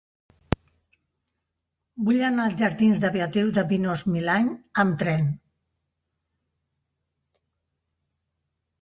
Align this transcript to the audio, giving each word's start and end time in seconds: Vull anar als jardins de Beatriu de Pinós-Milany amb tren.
Vull 2.07 2.23
anar 2.31 2.47
als 2.49 2.57
jardins 2.63 3.03
de 3.05 3.13
Beatriu 3.17 3.53
de 3.59 3.65
Pinós-Milany 3.73 4.51
amb 4.85 5.01
tren. 5.05 5.33